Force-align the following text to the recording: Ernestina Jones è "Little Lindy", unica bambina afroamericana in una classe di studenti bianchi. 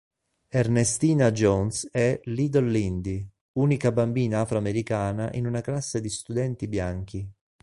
Ernestina 0.47 1.31
Jones 1.31 1.87
è 1.91 2.19
"Little 2.23 2.67
Lindy", 2.71 3.23
unica 3.59 3.91
bambina 3.91 4.39
afroamericana 4.41 5.29
in 5.33 5.45
una 5.45 5.61
classe 5.61 6.01
di 6.01 6.09
studenti 6.09 6.67
bianchi. 6.67 7.31